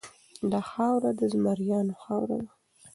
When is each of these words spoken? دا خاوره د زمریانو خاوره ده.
دا 0.51 0.61
خاوره 0.69 1.11
د 1.19 1.21
زمریانو 1.33 1.93
خاوره 2.01 2.37
ده. 2.43 2.49